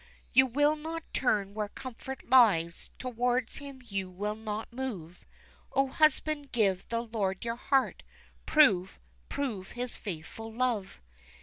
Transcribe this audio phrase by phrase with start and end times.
[0.33, 5.27] You will not turn where comfort lies, towards Him you will not move,
[5.73, 8.01] O husband, give the Lord your heart
[8.47, 10.99] prove, prove His faithful love."